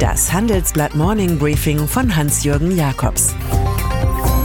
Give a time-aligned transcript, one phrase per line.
[0.00, 3.34] Das Handelsblatt Morning Briefing von Hans-Jürgen Jakobs.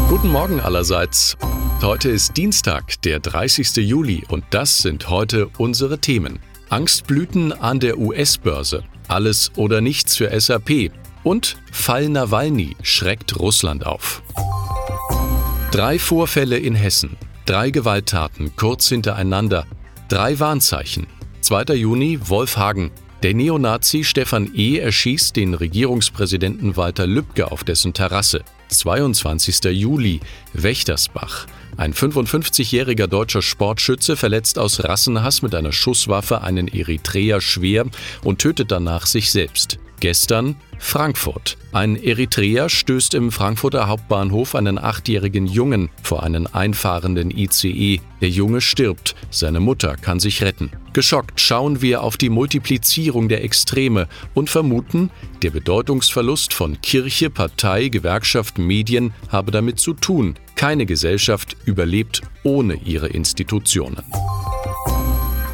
[0.09, 1.37] Guten Morgen allerseits.
[1.81, 3.77] Heute ist Dienstag, der 30.
[3.77, 6.39] Juli und das sind heute unsere Themen.
[6.67, 8.83] Angstblüten an der US-Börse.
[9.07, 10.91] Alles oder nichts für SAP.
[11.23, 14.23] Und Fall Nawalny schreckt Russland auf.
[15.71, 17.15] Drei Vorfälle in Hessen.
[17.45, 19.65] Drei Gewalttaten kurz hintereinander.
[20.09, 21.07] Drei Warnzeichen.
[21.39, 21.75] 2.
[21.75, 22.91] Juni Wolfhagen.
[23.25, 24.77] Der Neonazi Stefan E.
[24.77, 28.43] erschießt den Regierungspräsidenten Walter Lübcke auf dessen Terrasse.
[28.67, 29.63] 22.
[29.71, 30.19] Juli
[30.53, 31.47] Wächtersbach.
[31.75, 37.87] Ein 55-jähriger deutscher Sportschütze verletzt aus Rassenhass mit einer Schusswaffe einen Eritreer schwer
[38.23, 39.79] und tötet danach sich selbst.
[39.99, 41.57] Gestern Frankfurt.
[41.71, 48.01] Ein Eritreer stößt im Frankfurter Hauptbahnhof einen achtjährigen Jungen vor einen einfahrenden ICE.
[48.21, 50.69] Der Junge stirbt, seine Mutter kann sich retten.
[50.95, 57.89] Geschockt schauen wir auf die Multiplizierung der Extreme und vermuten, der Bedeutungsverlust von Kirche, Partei,
[57.89, 60.35] Gewerkschaft, Medien habe damit zu tun.
[60.55, 64.05] Keine Gesellschaft überlebt ohne ihre Institutionen.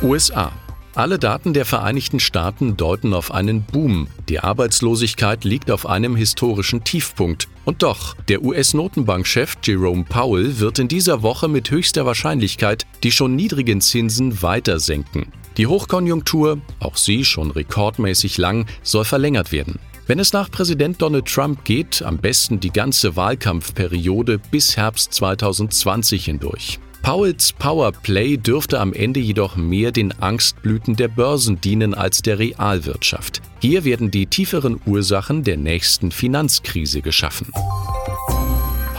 [0.04, 0.52] USA.
[0.94, 4.08] Alle Daten der Vereinigten Staaten deuten auf einen Boom.
[4.28, 7.47] Die Arbeitslosigkeit liegt auf einem historischen Tiefpunkt.
[7.64, 13.38] Und doch, der US-Notenbankchef Jerome Powell wird in dieser Woche mit höchster Wahrscheinlichkeit die schon
[13.38, 15.31] niedrigen Zinsen weiter senken.
[15.56, 19.80] Die Hochkonjunktur, auch sie schon rekordmäßig lang, soll verlängert werden.
[20.08, 26.25] Wenn es nach Präsident Donald Trump geht, am besten die ganze Wahlkampfperiode bis Herbst 2020
[26.25, 26.80] hindurch.
[27.02, 33.42] Powells Powerplay dürfte am Ende jedoch mehr den Angstblüten der Börsen dienen als der Realwirtschaft.
[33.60, 37.48] Hier werden die tieferen Ursachen der nächsten Finanzkrise geschaffen.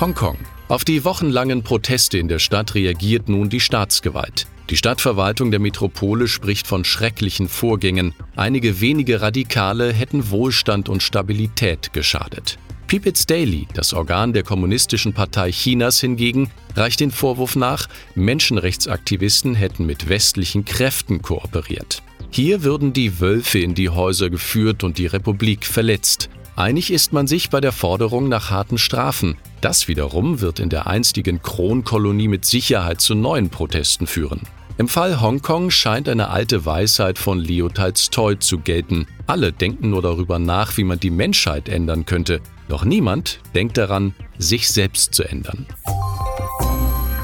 [0.00, 0.36] Hongkong.
[0.66, 4.46] Auf die wochenlangen Proteste in der Stadt reagiert nun die Staatsgewalt.
[4.70, 8.14] Die Stadtverwaltung der Metropole spricht von schrecklichen Vorgängen.
[8.34, 12.58] Einige wenige Radikale hätten Wohlstand und Stabilität geschadet.
[12.92, 19.86] People's Daily, das Organ der Kommunistischen Partei Chinas hingegen, reicht den Vorwurf nach, Menschenrechtsaktivisten hätten
[19.86, 22.02] mit westlichen Kräften kooperiert.
[22.30, 26.28] Hier würden die Wölfe in die Häuser geführt und die Republik verletzt.
[26.54, 29.38] Einig ist man sich bei der Forderung nach harten Strafen.
[29.62, 34.42] Das wiederum wird in der einstigen Kronkolonie mit Sicherheit zu neuen Protesten führen.
[34.78, 39.06] Im Fall Hongkong scheint eine alte Weisheit von Leo Tolstoi zu gelten.
[39.26, 42.40] Alle denken nur darüber nach, wie man die Menschheit ändern könnte.
[42.68, 45.66] Doch niemand denkt daran, sich selbst zu ändern.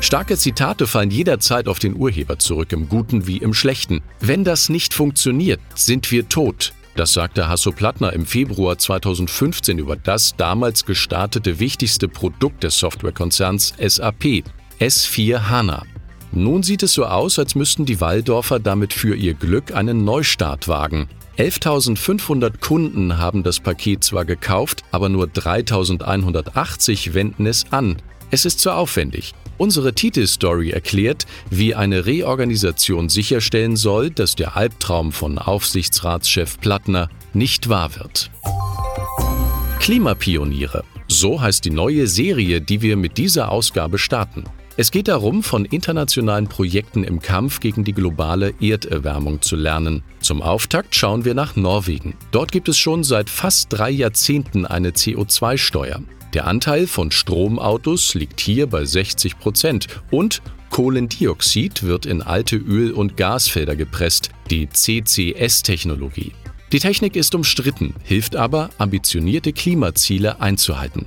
[0.00, 4.03] Starke Zitate fallen jederzeit auf den Urheber zurück, im Guten wie im Schlechten.
[4.20, 6.72] Wenn das nicht funktioniert, sind wir tot.
[6.94, 13.75] Das sagte Hasso Plattner im Februar 2015 über das damals gestartete wichtigste Produkt des Softwarekonzerns
[13.78, 14.44] SAP,
[14.81, 15.84] S4 HANA.
[16.32, 20.68] Nun sieht es so aus, als müssten die Waldorfer damit für ihr Glück einen Neustart
[20.68, 21.08] wagen.
[21.38, 27.96] 11.500 Kunden haben das Paket zwar gekauft, aber nur 3.180 wenden es an.
[28.30, 29.34] Es ist zu aufwendig.
[29.56, 37.68] Unsere Titelstory erklärt, wie eine Reorganisation sicherstellen soll, dass der Albtraum von Aufsichtsratschef Plattner nicht
[37.68, 38.30] wahr wird.
[39.80, 40.84] Klimapioniere.
[41.08, 44.44] So heißt die neue Serie, die wir mit dieser Ausgabe starten.
[44.80, 50.04] Es geht darum, von internationalen Projekten im Kampf gegen die globale Erderwärmung zu lernen.
[50.20, 52.14] Zum Auftakt schauen wir nach Norwegen.
[52.30, 56.00] Dort gibt es schon seit fast drei Jahrzehnten eine CO2-Steuer.
[56.32, 62.92] Der Anteil von Stromautos liegt hier bei 60 Prozent und Kohlendioxid wird in alte Öl-
[62.92, 66.30] und Gasfelder gepresst, die CCS-Technologie.
[66.70, 71.06] Die Technik ist umstritten, hilft aber, ambitionierte Klimaziele einzuhalten.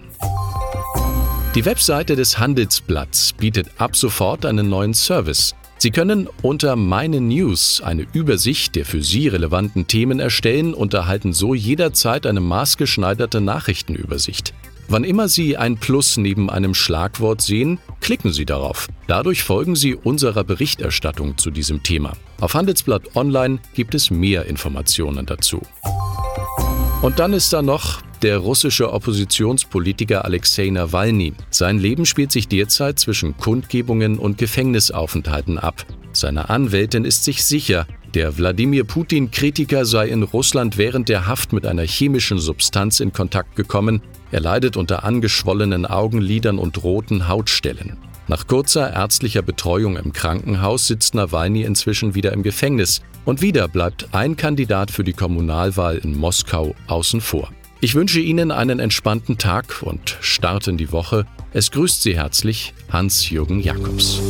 [1.54, 5.54] Die Webseite des Handelsblatts bietet ab sofort einen neuen Service.
[5.80, 11.34] Sie können unter Meine News eine Übersicht der für Sie relevanten Themen erstellen und erhalten
[11.34, 14.54] so jederzeit eine maßgeschneiderte Nachrichtenübersicht.
[14.88, 18.88] Wann immer Sie ein Plus neben einem Schlagwort sehen, klicken Sie darauf.
[19.08, 22.14] Dadurch folgen Sie unserer Berichterstattung zu diesem Thema.
[22.40, 25.62] Auf Handelsblatt Online gibt es mehr Informationen dazu.
[27.02, 31.34] Und dann ist da noch der russische Oppositionspolitiker Alexei Nawalny.
[31.50, 35.86] Sein Leben spielt sich derzeit zwischen Kundgebungen und Gefängnisaufenthalten ab.
[36.14, 41.66] Seine Anwältin ist sich sicher, der Wladimir Putin-Kritiker sei in Russland während der Haft mit
[41.66, 44.02] einer chemischen Substanz in Kontakt gekommen.
[44.32, 47.98] Er leidet unter angeschwollenen Augenlidern und roten Hautstellen.
[48.28, 53.02] Nach kurzer ärztlicher Betreuung im Krankenhaus sitzt Nawalny inzwischen wieder im Gefängnis.
[53.24, 57.50] Und wieder bleibt ein Kandidat für die Kommunalwahl in Moskau außen vor.
[57.84, 61.26] Ich wünsche Ihnen einen entspannten Tag und starten die Woche.
[61.52, 64.22] Es grüßt Sie herzlich Hans-Jürgen Jakobs.